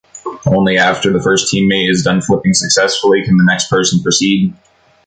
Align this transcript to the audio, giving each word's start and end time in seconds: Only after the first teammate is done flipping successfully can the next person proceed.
Only 0.47 0.79
after 0.79 1.13
the 1.13 1.21
first 1.21 1.53
teammate 1.53 1.91
is 1.91 2.01
done 2.01 2.23
flipping 2.23 2.53
successfully 2.55 3.23
can 3.23 3.37
the 3.37 3.45
next 3.45 3.69
person 3.69 4.01
proceed. 4.01 4.51